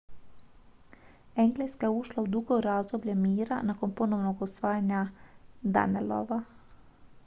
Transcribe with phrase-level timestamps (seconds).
[1.35, 5.07] engleska je ušla u dugo razdoblje mira nakon ponovnog osvajanja
[5.61, 6.43] danelawa